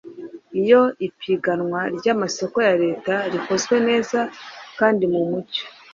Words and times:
Iyo 0.61 0.81
ipiganwa 1.07 1.81
ry’amasoko 1.97 2.57
ya 2.67 2.73
Leta 2.83 3.13
rikozwe 3.31 3.75
neza 3.87 4.19
kandi 4.79 5.03
mu 5.13 5.21
mucyo, 5.29 5.63